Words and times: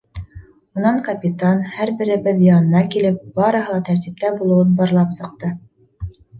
Унан 0.79 0.95
капитан, 1.07 1.61
һәр 1.73 1.91
беребеҙ 1.99 2.41
янына 2.47 2.83
килеп, 2.97 3.21
барыһы 3.37 3.77
ла 3.77 3.85
тәртиптә 3.93 4.35
булыуын 4.43 4.75
барлап 4.83 5.17
сыҡты. 5.23 5.55